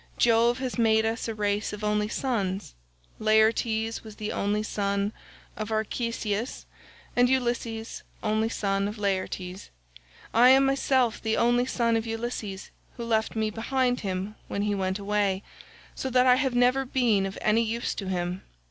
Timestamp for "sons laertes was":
2.07-4.15